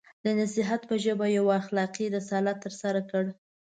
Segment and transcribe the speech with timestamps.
[0.23, 3.23] د نصیحت په ژبه یو اخلاقي رسالت ترسره کړ.